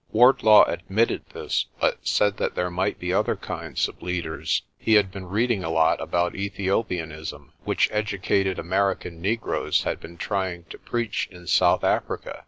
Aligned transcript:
Wardlaw 0.11 0.63
admitted 0.63 1.27
this, 1.31 1.67
but 1.79 1.99
said 2.07 2.37
that 2.37 2.55
there 2.55 2.71
might 2.71 2.97
be 2.97 3.13
other 3.13 3.35
kinds 3.35 3.87
of 3.87 4.01
leaders. 4.01 4.63
He 4.79 4.95
had 4.95 5.11
been 5.11 5.27
reading 5.27 5.63
a 5.63 5.69
lot 5.69 6.01
about 6.01 6.33
Ethiopianism, 6.33 7.51
which 7.65 7.87
educated 7.91 8.57
American 8.57 9.21
negroes 9.21 9.83
had 9.83 9.99
been 9.99 10.17
trying 10.17 10.63
to 10.71 10.79
preach 10.79 11.27
in 11.29 11.45
South 11.45 11.83
Africa. 11.83 12.39